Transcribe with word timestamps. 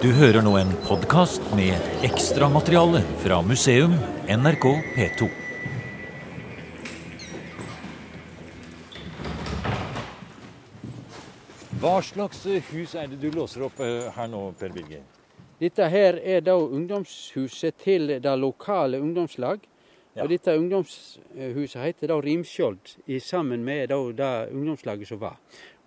Du 0.00 0.08
hører 0.16 0.40
nå 0.40 0.54
en 0.56 0.70
podkast 0.86 1.44
med 1.52 1.76
ekstramateriale 2.06 3.02
fra 3.20 3.42
museum 3.44 3.92
NRK 4.32 4.64
P2. 4.94 5.28
Hva 11.80 11.94
slags 12.04 12.42
hus 12.72 12.96
er 12.96 13.12
det 13.12 13.20
du 13.20 13.30
låser 13.36 13.64
opp 13.68 13.80
eh, 13.84 14.08
her 14.16 14.28
nå, 14.32 14.42
Per 14.60 14.72
Birger? 14.74 15.04
Dette 15.60 15.86
her 15.92 16.16
er 16.24 16.42
da 16.44 16.56
ungdomshuset 16.56 17.76
til 17.84 18.14
det 18.24 18.36
lokale 18.40 19.00
ungdomslag. 19.04 19.66
Ja. 20.16 20.24
Og 20.24 20.32
dette 20.32 20.56
ungdomshuset 20.58 21.80
heter 21.84 22.10
da 22.10 22.16
Rimskjold, 22.24 22.96
i 23.12 23.20
sammen 23.22 23.64
med 23.64 23.92
da 23.92 24.00
det 24.16 24.34
ungdomslaget 24.56 25.12
som 25.12 25.20
var. 25.22 25.36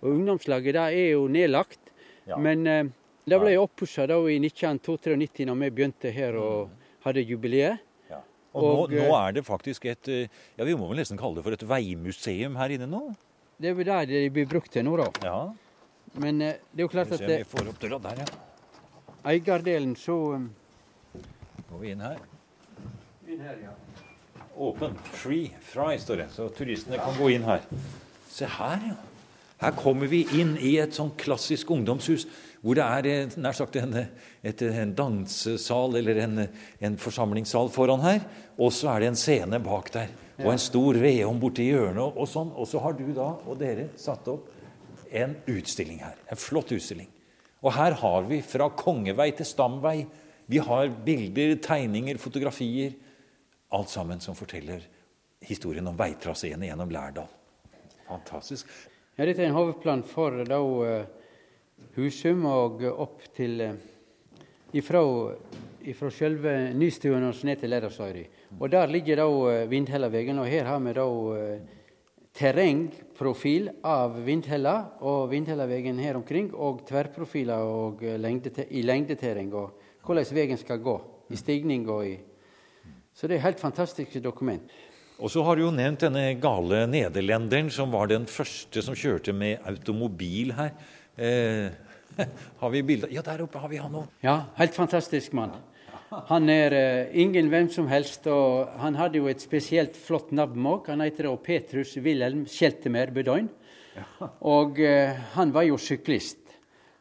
Og 0.02 0.14
ungdomslaget 0.14 0.78
da 0.78 0.90
er 0.90 1.16
jo 1.16 1.26
nedlagt, 1.28 1.80
Ja. 2.26 2.38
men 2.40 2.66
eh, 2.66 2.86
det 3.24 3.40
ble 3.40 3.54
da 3.56 4.18
i 4.28 4.38
1992 4.42 5.46
når 5.48 5.60
vi 5.62 5.70
begynte 5.78 6.12
her 6.12 6.36
og 6.36 6.72
hadde 7.06 7.24
jubileet. 7.24 7.80
Ja. 8.10 8.20
Og, 8.52 8.62
nå, 8.62 8.72
Og, 8.84 8.92
nå 8.92 9.04
eh, 9.04 9.14
er 9.18 9.36
det 9.38 9.44
faktisk 9.46 9.86
et 9.88 10.08
eh, 10.12 10.28
ja, 10.58 10.64
Vi 10.64 10.76
må 10.76 10.88
vel 10.90 11.00
nesten 11.00 11.20
kalle 11.20 11.38
det 11.38 11.44
for 11.46 11.56
et 11.56 11.64
veimuseum 11.68 12.58
her 12.60 12.74
inne 12.76 12.88
nå? 12.90 13.02
Det 13.56 13.70
er 13.70 13.78
vel 13.78 13.88
det 13.88 14.00
det 14.10 14.32
blir 14.34 14.48
brukt 14.50 14.72
til 14.74 14.84
nå, 14.84 14.96
da. 15.00 15.08
Ja. 15.24 15.38
Men 16.20 16.42
eh, 16.42 16.60
det 16.72 16.84
er 16.84 16.86
jo 16.86 16.92
klart 16.92 17.14
at 17.16 17.24
eh, 17.24 17.40
vi 17.40 17.48
får 17.48 17.72
opp 17.72 17.80
døra 17.80 18.00
der, 18.10 18.22
ja. 18.24 18.28
eierdelen 19.32 19.96
så 19.98 20.18
um... 20.36 20.50
Går 21.70 21.80
vi 21.80 21.94
inn 21.94 22.04
her. 22.04 22.20
Inn 23.26 23.40
her, 23.40 23.56
ja. 23.64 23.72
Åpen. 24.54 24.94
Free. 25.16 25.48
Fry, 25.64 25.96
står 25.98 26.22
det. 26.22 26.28
Så 26.36 26.46
turistene 26.54 27.00
kan 27.00 27.16
gå 27.18 27.32
inn 27.34 27.46
her. 27.48 27.64
Se 28.30 28.46
her, 28.46 28.84
ja. 28.92 29.00
Her 29.62 29.76
kommer 29.78 30.10
vi 30.10 30.24
inn 30.34 30.56
i 30.58 30.76
et 30.82 30.96
sånn 30.96 31.12
klassisk 31.18 31.70
ungdomshus 31.70 32.26
hvor 32.64 32.78
det 32.78 32.84
er 32.84 33.06
eh, 33.10 33.34
nær 33.44 33.52
sagt 33.56 33.76
en, 33.76 33.92
et, 34.40 34.62
en 34.64 34.92
dansesal 34.96 35.98
eller 36.00 36.20
en, 36.24 36.44
en 36.88 36.94
forsamlingssal 37.00 37.68
foran 37.72 38.00
her. 38.00 38.22
Og 38.56 38.72
så 38.72 38.88
er 38.94 39.02
det 39.02 39.10
en 39.10 39.18
scene 39.20 39.60
bak 39.60 39.90
der. 39.92 40.14
Og 40.40 40.48
en 40.54 40.62
stor 40.62 40.96
vedovn 40.98 41.42
borti 41.42 41.68
hjørnet. 41.68 42.16
Og 42.16 42.28
sånn. 42.30 42.54
Og 42.56 42.66
så 42.70 42.80
har 42.80 42.96
du 42.96 43.04
da, 43.12 43.28
og 43.44 43.60
dere, 43.60 43.90
satt 44.00 44.30
opp 44.32 44.48
en 45.14 45.36
utstilling 45.52 46.00
her. 46.02 46.16
En 46.32 46.40
flott 46.40 46.72
utstilling. 46.74 47.10
Og 47.64 47.76
her 47.76 47.98
har 48.00 48.26
vi 48.28 48.40
fra 48.44 48.70
kongevei 48.72 49.30
til 49.36 49.48
stamvei. 49.48 49.98
Vi 50.48 50.64
har 50.64 50.88
bilder, 51.04 51.54
tegninger, 51.64 52.18
fotografier. 52.20 52.96
Alt 53.76 53.92
sammen 53.92 54.24
som 54.24 54.36
forteller 54.38 54.88
historien 55.44 55.86
om 55.92 56.00
veitraseene 56.00 56.70
gjennom 56.70 56.92
Lærdal. 56.92 57.28
Fantastisk. 58.08 58.72
Ja, 59.14 59.22
dette 59.28 59.44
er 59.44 59.52
en 59.52 59.54
hovedplan 59.54 60.00
for 60.10 60.40
da 60.42 60.56
eh, 60.82 61.04
Husum 61.94 62.40
og 62.50 62.80
opp 62.90 63.20
til 63.36 63.60
eh, 63.62 63.76
ifra, 64.74 65.02
ifra 65.86 66.08
selve 66.10 66.54
Nystuen 66.74 67.22
og 67.22 67.44
ned 67.46 67.60
til 67.60 67.70
Lærdalsøyri. 67.70 68.24
Og 68.58 68.72
der 68.72 68.90
ligger 68.90 69.20
da 69.22 69.26
eh, 69.52 69.68
Vindhellavegen, 69.70 70.40
og 70.42 70.48
her 70.50 70.66
har 70.66 70.82
vi 70.82 70.94
da 70.96 71.04
eh, 71.38 71.60
terrengprofil 72.34 73.70
av 73.86 74.16
Vindhella 74.26 74.74
og 75.06 75.30
Vindhellavegen 75.30 76.02
her 76.02 76.18
omkring, 76.18 76.50
og 76.50 76.82
tverrprofiler 76.88 77.62
og 77.70 78.02
eh, 78.02 78.18
lengdete, 78.18 78.66
i 78.66 78.82
lengdeterreng, 78.82 79.54
og 79.54 80.02
hvordan 80.02 80.34
veien 80.34 80.58
skal 80.58 80.82
gå. 80.82 80.96
I 81.30 81.38
stigning 81.38 81.86
og 81.86 82.02
i 82.08 82.18
Så 83.14 83.28
det 83.28 83.36
er 83.36 83.44
et 83.44 83.46
helt 83.46 83.62
fantastisk 83.62 84.18
dokument. 84.18 84.74
Og 85.22 85.30
så 85.30 85.44
har 85.46 85.56
du 85.56 85.62
jo 85.62 85.74
nevnt 85.74 86.02
denne 86.02 86.24
gale 86.42 86.84
nederlenderen 86.90 87.68
som 87.72 87.92
var 87.94 88.08
den 88.10 88.26
første 88.26 88.82
som 88.82 88.96
kjørte 88.98 89.34
med 89.36 89.62
automobil 89.68 90.50
her. 90.56 90.72
Eh, 91.14 91.70
har 92.60 92.70
vi 92.74 92.82
bilder? 92.82 93.12
Ja, 93.14 93.22
der 93.22 93.44
oppe 93.46 93.62
har 93.62 93.70
vi 93.70 93.78
han 93.78 93.94
òg. 93.94 94.08
Ja, 94.24 94.40
helt 94.58 94.74
fantastisk 94.74 95.32
mann. 95.38 95.54
Han 96.28 96.48
er 96.50 96.74
eh, 96.74 97.14
ingen 97.22 97.48
hvem 97.50 97.68
som 97.70 97.86
helst, 97.90 98.26
og 98.30 98.74
han 98.82 98.98
hadde 98.98 99.18
jo 99.22 99.28
et 99.30 99.42
spesielt 99.42 99.96
flott 99.98 100.32
navn 100.34 100.66
òg. 100.66 100.90
Han 100.90 101.02
heter 101.06 101.28
da 101.28 101.34
Petrus 101.42 101.94
Wilhelm 102.02 102.44
Skjeltemer 102.50 103.14
Bedoin. 103.14 103.48
Og 104.42 104.80
eh, 104.82 105.14
han 105.36 105.54
var 105.54 105.66
jo 105.68 105.78
syklist. 105.78 106.40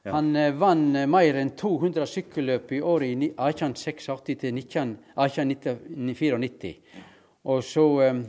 Han 0.05 0.35
eh, 0.35 0.53
vant 0.59 0.97
eh, 0.99 1.07
mer 1.09 1.39
enn 1.41 1.53
200 1.57 2.05
sykkelløp 2.09 2.73
i 2.77 2.81
året 2.83 3.09
i 3.13 3.17
ni- 3.23 3.31
1886 3.33 4.37
til 4.37 4.53
19 4.53 4.97
1894. 5.17 6.73
Og 7.43 7.63
så 7.67 7.85
eh, 8.05 8.21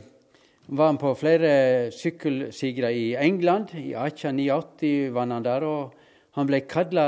var 0.67 0.91
han 0.91 0.99
på 0.99 1.13
flere 1.19 1.91
sykkelsigre 1.95 2.91
i 2.93 3.05
England. 3.21 3.75
I 3.77 3.93
1889 3.93 5.13
var 5.15 5.29
han 5.31 5.45
der, 5.45 5.63
og 5.63 5.93
han 6.35 6.49
ble 6.49 6.63
kalla 6.67 7.07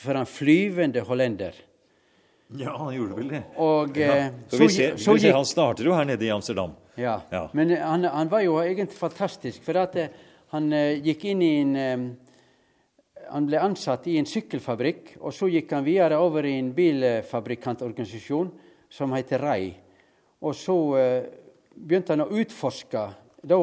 for 0.00 0.16
en 0.20 0.28
flyvende 0.28 1.02
hollender. 1.08 1.56
Ja, 2.58 2.74
han 2.76 2.94
gjorde 2.94 3.16
vel 3.18 3.28
det. 3.30 3.42
Og 3.62 3.98
eh, 3.98 4.30
Så 4.50 4.58
vi 4.64 4.68
ser, 4.74 4.96
så 4.98 5.14
vi 5.14 5.22
ser 5.22 5.36
Han 5.38 5.46
starter 5.46 5.86
jo 5.86 5.94
her 5.94 6.04
nede 6.08 6.26
i 6.26 6.32
Amsterdam. 6.34 6.72
ja. 6.96 7.20
Ja. 7.30 7.48
Men 7.52 7.70
eh, 7.70 7.82
han, 7.82 8.04
han 8.04 8.30
var 8.30 8.42
jo 8.42 8.58
egentlig 8.62 8.98
fantastisk, 8.98 9.62
for 9.62 9.78
at 9.78 9.96
han 10.50 10.72
eh, 10.72 10.98
gikk 11.04 11.24
inn 11.30 11.42
i 11.46 11.52
en 11.60 11.76
eh, 11.76 12.08
Han 13.30 13.46
ble 13.46 13.60
ansatt 13.62 14.08
i 14.10 14.16
en 14.18 14.26
sykkelfabrikk, 14.26 15.12
og 15.20 15.30
så 15.32 15.46
gikk 15.46 15.70
han 15.70 15.84
videre 15.86 16.16
over 16.18 16.42
i 16.48 16.56
en 16.58 16.72
bilfabrikantorganisasjon 16.74 18.48
som 18.90 19.12
heter 19.14 19.38
REI. 19.38 19.68
Og 20.42 20.54
så 20.56 20.76
eh, 20.98 21.24
begynte 21.76 22.14
han 22.14 22.24
å 22.26 22.30
utforske 22.40 23.06
da 23.42 23.58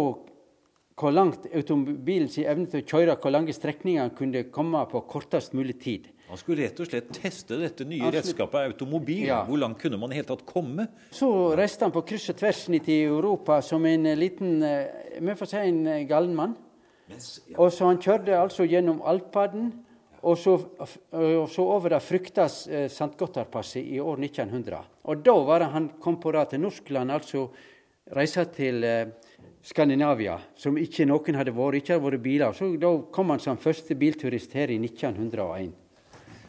hvor 0.97 1.13
langt 1.13 1.43
automobilens 1.53 2.39
evne 2.41 2.65
til 2.71 2.81
å 2.81 2.85
kjøre, 2.89 3.15
hvor 3.21 3.29
lange 3.33 3.53
strekninger 3.53 4.01
han 4.01 4.13
kunne 4.17 4.47
komme 4.53 4.79
på 4.89 5.03
kortest 5.09 5.53
mulig 5.53 5.75
tid. 5.83 6.07
Han 6.27 6.39
skulle 6.41 6.65
rett 6.65 6.79
og 6.81 6.89
slett 6.89 7.11
teste 7.13 7.55
dette 7.61 7.85
nye 7.85 7.99
skulle- 8.01 8.17
redskapet 8.17 8.71
automobil. 8.73 9.27
Ja. 9.29 9.43
Hvor 9.45 9.61
langt 9.61 9.77
kunne 9.79 9.99
man 10.01 10.11
i 10.11 10.17
hele 10.17 10.27
tatt 10.27 10.41
komme? 10.49 10.88
Så 11.13 11.29
reiste 11.55 11.85
han 11.85 11.93
på 11.93 12.01
kryss 12.09 12.25
og 12.33 12.39
tvers 12.41 12.63
ned 12.73 12.83
til 12.89 13.05
Europa 13.13 13.61
som 13.63 13.85
en 13.85 14.05
eh, 14.09 14.17
liten 14.17 14.57
eh, 14.65 15.21
Vi 15.21 15.35
får 15.38 15.47
si 15.53 15.57
en 15.69 15.83
gallen 16.09 16.35
mann. 16.35 16.55
ja. 17.09 17.15
Og 17.57 17.71
så 17.71 17.85
Han 17.85 17.97
kjørte 18.01 18.33
altså 18.41 18.65
gjennom 18.67 18.99
Alpaden, 19.05 19.71
og 20.27 20.38
så, 20.39 20.57
så 21.51 21.63
over 21.63 21.93
det 21.93 22.03
frykta 22.03 22.47
eh, 22.47 22.88
St. 22.91 23.13
Gotthardpasset 23.17 23.85
i 23.85 24.01
år 24.03 24.19
1900. 24.19 24.83
Og 25.07 25.23
da 25.23 25.35
var 25.47 25.63
det 25.63 25.71
han 25.73 25.89
kom 26.03 26.19
på 26.19 26.33
det 26.35 26.49
til 26.51 26.63
Norskland 26.65 27.13
altså 27.15 27.47
reise 28.17 28.45
til 28.55 28.83
eh, 28.83 29.09
Skandinavia, 29.67 30.38
som 30.55 30.77
ikke 30.79 31.07
noen 31.07 31.39
hadde 31.39 31.55
vært, 31.55 31.81
ikke 31.81 31.95
hadde 31.95 32.07
vært 32.07 32.23
biler. 32.23 32.55
Så 32.55 32.69
Da 32.79 32.93
kom 33.13 33.33
han 33.33 33.43
som 33.43 33.59
første 33.59 33.95
bilturist 33.95 34.55
her 34.55 34.71
i 34.71 34.79
1901. 34.79 35.73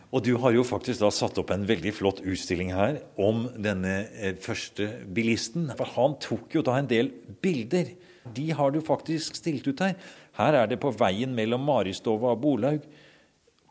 Og 0.08 0.22
du 0.24 0.38
har 0.40 0.54
jo 0.56 0.62
faktisk 0.64 1.02
da 1.02 1.10
satt 1.12 1.36
opp 1.40 1.50
en 1.52 1.66
veldig 1.68 1.90
flott 1.92 2.22
utstilling 2.24 2.70
her 2.72 3.02
om 3.20 3.44
denne 3.60 4.06
eh, 4.16 4.36
første 4.40 4.86
bilisten. 5.04 5.68
For 5.76 5.98
han 5.98 6.16
tok 6.22 6.56
jo 6.56 6.64
da 6.64 6.78
en 6.78 6.88
del 6.88 7.10
bilder. 7.42 7.92
De 8.34 8.46
har 8.56 8.72
du 8.72 8.80
faktisk 8.84 9.36
stilt 9.36 9.68
ut 9.68 9.82
her. 9.84 9.98
Her 10.38 10.62
er 10.62 10.70
det 10.70 10.80
på 10.80 10.94
veien 10.96 11.34
mellom 11.36 11.64
Maristova 11.66 12.32
og 12.32 12.40
Bolaug. 12.40 12.86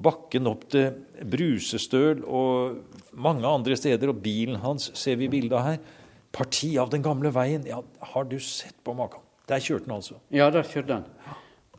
Bakken 0.04 0.50
opp 0.50 0.68
til 0.70 0.92
Brusestøl 1.26 2.22
og 2.24 3.16
mange 3.18 3.48
andre 3.50 3.78
steder. 3.80 4.12
Og 4.14 4.22
bilen 4.22 4.60
hans 4.62 4.92
ser 4.98 5.18
vi 5.22 5.30
bilde 5.32 5.58
av 5.58 5.66
her. 5.72 5.82
Parti 6.38 6.76
av 6.78 6.92
den 6.94 7.06
gamle 7.06 7.32
veien. 7.34 7.66
Ja, 7.66 7.82
har 8.14 8.30
du 8.30 8.38
sett 8.44 8.78
på 8.86 8.94
maken? 8.98 9.24
Der 9.48 9.64
kjørte 9.64 9.88
han 9.88 9.98
altså. 9.98 10.18
Ja, 10.34 10.50
der 10.54 10.68
kjørte 10.68 11.00
han. 11.00 11.36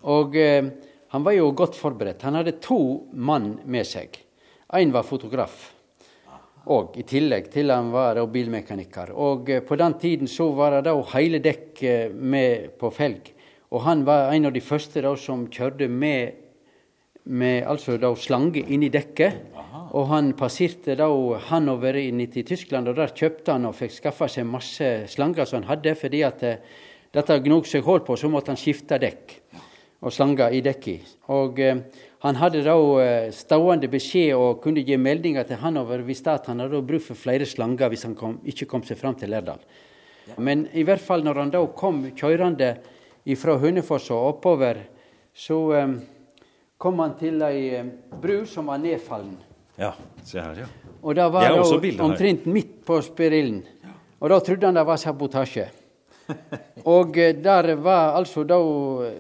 Og 0.09 0.37
eh, 0.41 0.71
han 1.13 1.25
var 1.25 1.37
jo 1.37 1.51
godt 1.57 1.77
forberedt. 1.79 2.25
Han 2.27 2.39
hadde 2.41 2.59
to 2.65 3.09
mann 3.13 3.59
med 3.69 3.87
seg. 3.87 4.17
Én 4.77 4.93
var 4.93 5.07
fotograf. 5.09 5.71
Og 6.69 6.99
i 7.01 7.05
tillegg 7.09 7.47
til 7.53 7.73
han 7.73 7.89
var 7.95 8.19
og 8.21 8.33
bilmekaniker. 8.35 9.15
Og 9.17 9.49
eh, 9.53 9.63
på 9.65 9.79
den 9.81 9.95
tiden 10.01 10.29
så 10.29 10.51
var 10.57 10.77
det 10.77 10.89
da 10.89 10.97
hele 11.15 11.41
dekk 11.45 11.83
eh, 11.87 12.13
med 12.13 12.75
på 12.81 12.91
felg. 12.93 13.33
Og 13.73 13.85
han 13.85 14.05
var 14.09 14.33
en 14.33 14.49
av 14.49 14.55
de 14.57 14.65
første 14.65 15.01
da 15.05 15.15
som 15.21 15.47
kjørte 15.53 15.89
med, 15.93 16.37
med 17.29 17.67
altså 17.69 17.99
da 18.01 18.11
slange 18.17 18.65
inni 18.67 18.91
dekket. 18.93 19.55
Og 19.97 20.09
han 20.11 20.35
passerte 20.37 20.97
da 20.99 21.09
Hanover 21.49 21.97
inn 22.01 22.21
til 22.29 22.45
Tyskland, 22.45 22.91
og 22.91 22.99
der 22.99 23.15
kjøpte 23.17 23.55
han 23.55 23.69
og 23.69 23.77
fikk 23.77 23.95
skaffa 23.95 24.29
seg 24.29 24.45
masse 24.49 24.91
slanger 25.09 25.49
som 25.49 25.63
han 25.63 25.71
hadde, 25.71 25.95
fordi 25.97 26.21
at 26.27 26.45
eh, 26.45 26.61
dette 27.15 27.39
gnog 27.45 27.65
seg 27.67 27.87
hull 27.87 28.03
på, 28.05 28.17
så 28.21 28.29
måtte 28.29 28.53
han 28.53 28.61
skifte 28.61 28.99
dekk 29.01 29.39
og 30.05 30.13
slanger 30.15 30.53
i 30.55 30.61
dekket. 30.63 31.17
Og 31.35 31.59
eh, 31.65 31.81
han 32.25 32.39
hadde 32.39 32.63
da 32.67 32.77
eh, 33.03 33.31
stående 33.35 33.91
beskjed 33.91 34.35
og 34.37 34.61
kunne 34.63 34.85
gi 34.87 34.99
meldinger 35.01 35.49
til 35.49 35.61
Hanover 35.63 36.05
hvis 36.07 36.25
han 36.27 36.61
hadde 36.65 36.85
bruk 36.87 37.05
for 37.09 37.19
flere 37.19 37.47
slanger 37.47 37.89
hvis 37.89 38.05
han 38.07 38.17
kom, 38.19 38.39
ikke 38.45 38.69
kom 38.69 38.85
seg 38.85 39.01
fram 39.01 39.17
til 39.19 39.31
Lærdal. 39.31 39.61
Men 40.37 40.67
i 40.77 40.85
hvert 40.85 41.01
fall 41.01 41.25
når 41.25 41.41
han 41.41 41.51
da 41.55 41.65
kom 41.73 42.05
kjørende 42.13 42.75
fra 43.39 43.57
Hønefoss 43.61 44.11
og 44.13 44.35
oppover, 44.35 44.85
så 45.33 45.59
eh, 45.79 45.99
kom 46.79 46.99
han 47.03 47.17
til 47.19 47.43
ei 47.43 47.63
eh, 47.75 47.89
bru 48.23 48.45
som 48.47 48.71
var 48.71 48.79
nedfallen. 48.83 49.35
Ja, 49.79 49.93
se 50.27 50.41
her, 50.41 50.65
ja. 50.65 50.69
Og 51.03 51.15
det 51.15 51.27
var 51.33 51.49
Det 51.49 51.97
da 51.97 52.05
omtrent 52.05 52.47
midt 52.47 52.85
på 52.87 53.01
spirillen. 53.03 53.63
Og 54.19 54.31
da 54.31 54.39
trodde 54.43 54.67
han 54.67 54.75
det 54.75 54.87
var 54.87 54.99
sabotasje. 54.99 55.69
Og 56.93 57.17
eh, 57.19 57.33
der 57.43 57.75
var 57.83 58.15
altså 58.17 58.45
da 58.47 58.57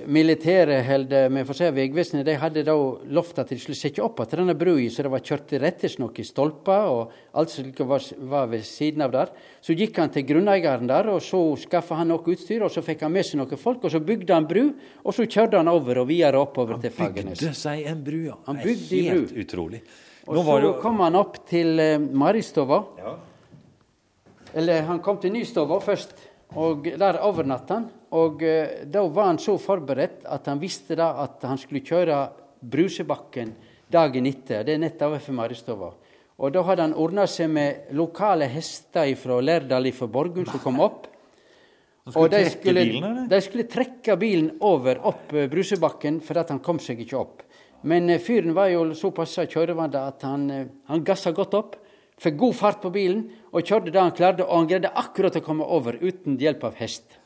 militæret, 0.06 0.86
eller 0.94 1.28
vi 1.32 1.42
får 1.48 1.56
si 1.58 1.68
Vegvesenet, 1.74 2.26
de 2.26 2.34
hadde 2.40 2.62
da 2.66 2.74
lovt 3.12 3.38
at 3.42 3.50
de 3.52 3.58
skulle 3.60 3.76
sette 3.78 4.02
opp 4.04 4.20
igjen 4.22 4.42
denne 4.44 4.54
brua, 4.58 4.84
så 4.92 5.04
det 5.04 5.12
var 5.12 5.24
kjørt 5.24 5.54
rettes 5.62 5.98
noen 6.00 6.24
stolper 6.28 6.88
og 6.92 7.14
alt 7.40 7.52
som 7.52 7.70
var, 7.90 8.04
var, 8.32 8.48
ved 8.52 8.64
siden 8.68 9.04
av 9.04 9.12
der. 9.14 9.32
Så 9.64 9.76
gikk 9.76 9.98
han 10.00 10.12
til 10.14 10.26
grunneieren 10.28 10.88
der, 10.90 11.08
og 11.12 11.22
så 11.24 11.40
skaffa 11.60 11.98
han 12.00 12.12
noe 12.12 12.22
utstyr, 12.34 12.62
og 12.66 12.72
så 12.72 12.84
fikk 12.84 13.06
han 13.06 13.14
med 13.16 13.26
seg 13.26 13.40
noen 13.42 13.60
folk, 13.60 13.84
og 13.88 13.94
så 13.94 14.00
bygde 14.04 14.36
han 14.36 14.48
bru, 14.48 14.66
og 15.04 15.16
så 15.16 15.26
kjørte 15.26 15.60
han 15.60 15.72
over 15.72 16.04
og 16.04 16.08
videre 16.12 16.40
oppover 16.44 16.78
til 16.82 16.94
Fagernes. 16.94 17.40
Han 17.40 17.48
bygde 17.48 17.62
seg 17.64 17.88
en 17.92 18.04
bru, 18.04 18.20
ja. 18.28 18.36
Han 18.46 18.60
Det 18.60 18.62
er 18.62 18.70
bygde 18.70 19.02
helt 19.08 19.32
bru. 19.32 19.42
utrolig. 19.44 19.82
Og 20.28 20.44
så 20.44 20.60
det- 20.60 20.80
kom 20.82 21.00
han 21.00 21.16
opp 21.16 21.38
til 21.48 21.80
eh, 21.80 21.98
Maristova. 21.98 22.84
ja. 23.00 23.16
Eller 24.54 24.82
han 24.88 25.00
kom 25.04 25.18
til 25.20 25.32
Nystova 25.32 25.76
først, 25.84 26.14
og 26.56 26.86
der 26.98 27.20
overnatta 27.26 27.76
han. 27.76 27.88
Og 28.16 28.42
eh, 28.42 28.84
da 28.88 29.02
var 29.12 29.32
han 29.32 29.40
så 29.42 29.58
forberedt 29.60 30.24
at 30.24 30.46
han 30.48 30.60
visste 30.60 30.96
da 30.96 31.10
at 31.24 31.44
han 31.44 31.60
skulle 31.60 31.84
kjøre 31.84 32.22
Brusebakken 32.58 33.52
dagen 33.92 34.26
etter. 34.26 34.64
Det 34.64 34.74
er 34.74 34.80
nett 34.82 35.02
overfor 35.04 35.36
Maristova. 35.36 35.92
Og 36.38 36.54
da 36.54 36.62
hadde 36.64 36.86
han 36.86 36.96
ordna 36.96 37.26
seg 37.28 37.50
med 37.50 37.92
lokale 37.98 38.48
hester 38.50 39.10
fra 39.18 39.40
Lærdal 39.42 39.90
fra 39.92 40.08
Borgund 40.08 40.48
som 40.48 40.62
kom 40.62 40.80
opp. 40.80 41.06
Og 42.16 42.30
de 42.32 42.40
skulle, 42.48 42.84
de 43.28 43.40
skulle 43.44 43.66
trekke 43.68 44.16
bilen 44.16 44.54
over 44.64 45.02
opp 45.10 45.34
eh, 45.36 45.50
Brusebakken, 45.50 46.22
for 46.24 46.40
at 46.40 46.54
han 46.54 46.62
kom 46.64 46.80
seg 46.80 47.02
ikke 47.04 47.18
opp. 47.18 47.44
Men 47.84 48.08
eh, 48.08 48.22
fyren 48.22 48.56
var 48.56 48.70
jo 48.72 48.86
såpass 48.96 49.36
kjørevant 49.44 49.98
at 50.00 50.24
han, 50.24 50.48
han 50.88 51.04
gassa 51.04 51.34
godt 51.36 51.58
opp. 51.58 51.76
Fikk 52.18 52.36
god 52.38 52.56
fart 52.58 52.82
på 52.82 52.90
bilen 52.94 53.24
og 53.52 53.62
kjørte 53.62 53.92
det 53.94 54.00
han 54.02 54.14
klarte, 54.14 54.46
og 54.46 54.62
han 54.62 54.68
greide 54.70 54.90
akkurat 54.98 55.38
å 55.38 55.44
komme 55.44 55.66
over 55.66 56.00
uten 56.02 56.38
hjelp 56.40 56.64
av 56.66 56.78
hest. 56.80 57.18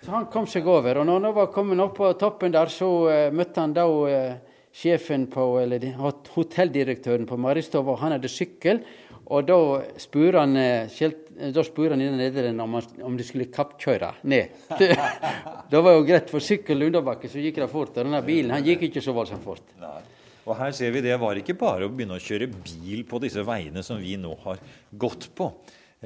Så 0.00 0.14
han 0.14 0.30
kom 0.32 0.46
seg 0.48 0.66
over. 0.68 0.98
Og 0.98 1.06
når 1.06 1.20
han 1.20 1.36
var 1.36 1.52
kommet 1.54 1.82
opp 1.84 1.98
på 1.98 2.08
toppen 2.18 2.54
der, 2.54 2.72
så 2.72 2.88
uh, 3.06 3.26
møtte 3.36 3.60
han 3.60 3.74
da 3.76 3.84
uh, 3.86 4.56
sjefen 4.72 5.26
på, 5.30 5.44
eller 5.60 5.90
hotelldirektøren 6.34 7.28
på 7.28 7.38
Maristova, 7.40 7.94
og 7.94 8.02
han 8.04 8.16
hadde 8.16 8.32
sykkel. 8.32 8.82
Og 9.30 9.46
da 9.46 9.56
spurte 10.00 10.40
han, 10.42 10.56
eh, 10.58 10.88
spurte 10.90 11.92
han 11.94 12.00
nederen 12.18 12.58
om, 12.64 12.72
om 13.06 13.18
de 13.18 13.22
skulle 13.22 13.46
kappkjøre 13.54 14.08
ned. 14.26 14.56
Det, 14.80 14.88
det 15.70 15.82
var 15.86 15.94
jo 15.94 16.06
greit, 16.08 16.32
for 16.32 16.42
sykkel 16.42 16.80
under 16.80 16.88
underbakke 16.88 17.30
så 17.30 17.38
gikk 17.38 17.60
det 17.62 17.68
fort. 17.70 17.92
Og 17.94 18.08
denne 18.08 18.24
bilen 18.26 18.50
han 18.56 18.66
gikk 18.66 18.88
ikke 18.88 19.04
så 19.04 19.14
voldsomt 19.14 19.46
fort. 19.46 19.62
Nei. 19.78 20.00
Og 20.50 20.56
her 20.58 20.74
ser 20.74 20.94
vi 20.94 21.04
det 21.04 21.16
var 21.22 21.38
ikke 21.38 21.58
bare 21.58 21.86
å 21.86 21.92
begynne 21.92 22.18
å 22.18 22.22
kjøre 22.22 22.50
bil 22.50 23.04
på 23.08 23.22
disse 23.22 23.44
veiene 23.46 23.84
som 23.86 24.00
vi 24.02 24.16
nå 24.18 24.34
har 24.42 24.58
gått 24.90 25.30
på. 25.38 25.52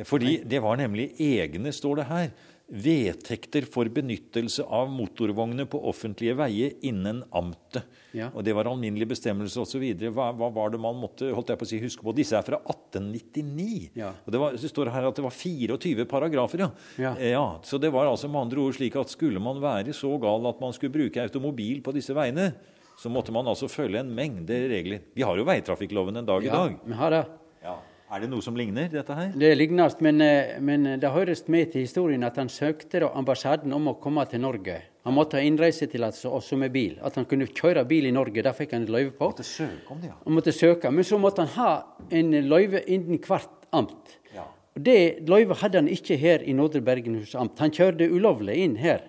Fordi 0.04 0.40
det 0.44 0.58
var 0.60 0.76
nemlig 0.80 1.12
egne, 1.22 1.70
står 1.72 2.00
det 2.00 2.10
her, 2.10 2.32
vedtekter 2.64 3.66
for 3.68 3.88
benyttelse 3.92 4.64
av 4.72 4.88
motorvogner 4.88 5.66
på 5.68 5.78
offentlige 5.84 6.34
veier 6.38 6.72
innen 6.88 7.20
amtet. 7.36 7.84
Ja. 8.16 8.30
Og 8.32 8.44
det 8.46 8.54
var 8.56 8.70
alminnelige 8.70 9.10
bestemmelser 9.10 9.64
osv. 9.66 9.84
Hva, 10.14 10.30
hva 10.32 10.48
var 10.54 10.72
det 10.72 10.80
man 10.80 10.96
måtte 10.96 11.28
holdt 11.34 11.52
jeg 11.52 11.60
på 11.60 11.66
å 11.66 11.70
si, 11.70 11.80
huske 11.82 12.06
på? 12.06 12.14
Disse 12.16 12.38
er 12.38 12.46
fra 12.46 12.60
1899. 12.62 13.90
Ja. 13.98 14.14
Og 14.24 14.32
det, 14.32 14.40
var, 14.40 14.56
det 14.56 14.70
står 14.70 14.92
her 14.94 15.08
at 15.10 15.20
det 15.20 15.26
var 15.26 15.36
24 15.36 16.08
paragrafer, 16.10 16.64
ja. 16.64 16.70
Ja. 17.04 17.14
Ja. 17.20 17.46
Så 17.68 17.78
det 17.82 17.92
var 17.94 18.08
altså 18.08 18.32
med 18.32 18.46
andre 18.46 18.64
ord 18.64 18.78
slik 18.78 18.96
at 18.98 19.12
skulle 19.12 19.42
man 19.42 19.60
være 19.62 19.94
så 19.96 20.14
gal 20.22 20.48
at 20.48 20.62
man 20.62 20.74
skulle 20.76 20.94
bruke 20.94 21.26
automobil 21.26 21.84
på 21.84 21.94
disse 21.94 22.16
veiene, 22.16 22.52
så 22.96 23.10
måtte 23.10 23.32
man 23.32 23.46
altså 23.50 23.68
følge 23.68 24.00
en 24.00 24.12
mengde 24.14 24.68
regler. 24.70 25.00
Vi 25.14 25.22
har 25.26 25.36
jo 25.36 25.44
veitrafikkloven 25.44 26.16
en 26.20 26.26
dag 26.26 26.42
i 26.44 26.46
Ja, 26.46 26.52
dag. 26.52 26.76
vi 26.86 26.94
har 26.94 27.10
det. 27.10 27.24
Ja. 27.64 27.76
Er 28.14 28.20
det 28.20 28.28
noe 28.30 28.42
som 28.44 28.54
ligner 28.54 28.88
dette 28.92 29.14
her? 29.16 29.32
Det 29.34 29.56
ligner, 29.58 29.90
men, 30.00 30.20
eh, 30.20 30.60
men 30.60 30.84
det 31.00 31.10
høres 31.10 31.48
med 31.48 31.72
til 31.72 31.80
historien 31.82 32.22
at 32.22 32.36
han 32.36 32.48
søkte 32.48 33.00
ambassaden 33.12 33.72
om 33.72 33.88
å 33.88 33.94
komme 34.00 34.22
til 34.30 34.40
Norge. 34.40 34.76
Han 35.04 35.14
måtte 35.14 35.34
ha 35.36 35.40
innreisetillatelse 35.42 36.28
også 36.30 36.56
med 36.56 36.70
bil. 36.72 36.98
At 37.02 37.16
han 37.16 37.24
kunne 37.24 37.46
kjøre 37.46 37.82
bil 37.88 38.06
i 38.06 38.12
Norge. 38.12 38.42
Det 38.42 38.54
fikk 38.54 38.72
han 38.72 38.82
et 38.82 38.88
løyve 38.90 39.10
på. 39.18 39.26
Måtte 39.32 39.42
søke 39.44 39.90
om 39.90 39.98
det, 40.00 40.08
ja. 40.12 40.14
Han 40.24 40.34
måtte 40.34 40.52
søke, 40.52 40.92
Men 40.92 41.04
så 41.04 41.18
måtte 41.18 41.38
han 41.44 41.48
ha 41.56 41.82
en 42.10 42.30
løyve 42.48 42.84
innen 42.86 43.18
hvert 43.18 43.66
amt. 43.72 44.18
Ja. 44.34 44.44
Det 44.78 45.26
løyvet 45.26 45.56
hadde 45.58 45.74
han 45.82 45.88
ikke 45.88 46.16
her 46.18 46.38
i 46.44 46.52
Nordre 46.52 46.80
Bergenhus 46.80 47.34
amt. 47.34 47.58
Han 47.58 47.70
kjørte 47.70 48.08
ulovlig 48.10 48.56
inn 48.56 48.76
her. 48.76 49.00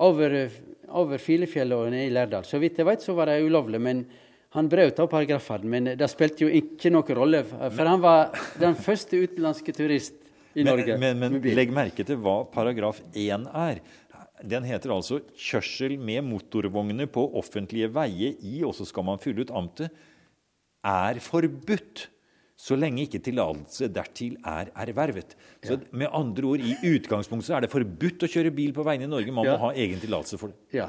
Over, 0.00 0.34
eh, 0.34 0.50
over 0.98 1.20
Filefjell 1.22 1.72
og 1.76 1.90
ned 1.92 2.06
i 2.06 2.12
Lærdal. 2.12 2.44
Så 2.48 2.60
vidt 2.62 2.78
jeg 2.80 2.88
vet, 2.88 3.04
så 3.04 3.14
var 3.16 3.30
det 3.30 3.40
ulovlig. 3.44 3.80
Men 3.82 4.04
han 4.52 4.68
brøt 4.68 5.00
av 5.00 5.08
paragrafene. 5.12 5.68
Men 5.68 5.92
det 5.98 6.08
spilte 6.12 6.44
jo 6.44 6.50
ikke 6.52 6.92
noen 6.92 7.16
rolle, 7.18 7.42
for 7.48 7.88
han 7.88 8.02
var 8.02 8.36
den 8.60 8.76
første 8.76 9.22
utenlandske 9.24 9.74
turist 9.76 10.18
i 10.52 10.64
Men, 10.64 10.72
Norge. 10.74 10.98
men, 11.00 11.18
men 11.18 11.40
legg 11.56 11.72
merke 11.72 12.04
til 12.04 12.20
hva 12.20 12.42
paragraf 12.52 13.00
1 13.16 13.48
er. 13.48 13.80
Den 14.42 14.66
heter 14.66 14.90
altså 14.90 15.20
'kjørsel 15.38 15.94
med 15.98 16.24
motorvogner 16.26 17.06
på 17.06 17.22
offentlige 17.38 17.88
veier 17.94 18.34
i', 18.42 18.64
og 18.66 18.74
så 18.74 18.84
skal 18.84 19.06
man 19.06 19.20
fylle 19.22 19.46
ut 19.46 19.54
amtet, 19.54 19.92
er 20.84 21.20
forbudt. 21.22 22.08
Så 22.56 22.76
lenge 22.78 23.06
ikke 23.06 23.18
tillatelse 23.24 23.88
dertil 23.90 24.36
er 24.46 24.68
ervervet. 24.84 25.34
Så 25.64 25.78
med 25.90 26.08
andre 26.14 26.46
ord, 26.46 26.60
i 26.60 26.76
utgangspunktet 26.94 27.56
er 27.56 27.64
det 27.64 27.70
forbudt 27.72 28.22
å 28.22 28.30
kjøre 28.30 28.52
bil 28.54 28.72
på 28.76 28.84
veiene 28.86 29.08
i 29.08 29.10
Norge. 29.10 29.32
Man 29.32 29.44
Ja. 29.46 29.56
må 29.56 29.66
ha 29.66 29.72
egen 29.72 29.98
tillatelse 29.98 30.38
for 30.38 30.48
det. 30.48 30.56
Ja. 30.72 30.88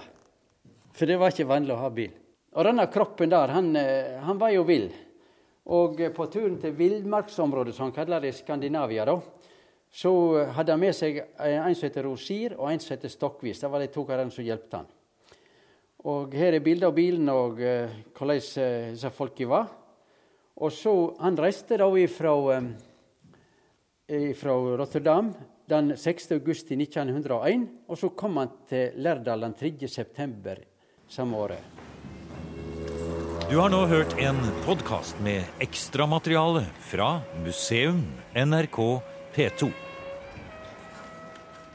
For 0.93 1.05
det 1.05 1.17
var 1.17 1.31
ikke 1.31 1.47
vanlig 1.47 1.73
å 1.73 1.79
ha 1.79 1.89
bil. 1.89 2.11
Og 2.53 2.63
denne 2.65 2.85
kroppen 2.91 3.29
der, 3.29 3.47
han, 3.47 3.75
eh, 3.75 4.19
han 4.21 4.37
var 4.37 4.51
jo 4.51 4.63
vill. 4.63 4.91
Og 5.65 5.99
eh, 6.01 6.09
på 6.11 6.27
turen 6.29 6.59
til 6.61 6.73
villmarksområdet, 6.73 7.73
som 7.73 7.85
han 7.89 7.91
kaller 7.95 8.19
det 8.21 8.29
i 8.35 8.37
Skandinavia, 8.43 9.05
da, 9.05 9.19
så 9.89 10.45
hadde 10.53 10.71
han 10.73 10.79
med 10.79 10.93
seg 10.93 11.17
eh, 11.17 11.57
en 11.65 11.73
som 11.73 11.87
heter 11.89 12.03
Rosir, 12.03 12.53
og 12.59 12.69
en 12.71 12.79
som 12.79 12.95
heter 12.95 13.09
Stokkvis. 13.09 13.59
Det 13.61 13.71
var 13.71 13.79
de 13.79 13.87
to 13.87 14.03
karene 14.05 14.31
som 14.31 14.43
hjalp 14.45 14.71
han. 14.73 14.85
Og 16.05 16.33
her 16.35 16.53
er 16.53 16.59
bilde 16.59 16.85
av 16.85 16.93
bilen 16.93 17.29
og 17.29 17.61
eh, 17.61 17.89
hvordan 18.13 18.35
eh, 18.61 18.91
disse 18.91 19.09
folka 19.15 19.47
var. 19.47 19.67
Og 20.61 20.71
så 20.71 21.15
Han 21.19 21.37
reiste 21.37 21.77
da 21.77 21.87
ifra, 21.97 22.33
eh, 24.07 24.29
ifra 24.31 24.53
Rotterdam 24.77 25.33
den 25.67 25.97
6. 25.97 26.31
august 26.31 26.71
1901, 26.71 27.67
og 27.87 27.97
så 27.97 28.09
kom 28.09 28.37
han 28.37 28.51
til 28.69 28.91
Lærdal 28.95 29.41
den 29.41 29.53
3. 29.53 29.87
september 29.87 30.57
samme 31.07 31.37
året. 31.37 31.63
Du 33.49 33.59
har 33.59 33.69
nå 33.69 33.85
hørt 33.85 34.13
en 34.17 34.39
podkast 34.65 35.19
med 35.21 35.43
ekstramateriale 35.61 36.65
fra 36.89 37.21
Museum 37.43 38.03
NRK 38.35 38.79
P2. 39.35 39.71